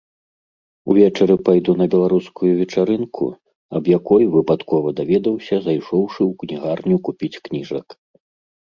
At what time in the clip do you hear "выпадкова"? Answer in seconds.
4.37-4.89